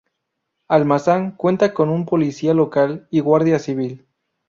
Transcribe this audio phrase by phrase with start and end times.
[0.67, 4.07] Almazán cuenta con policía local y guardia civil.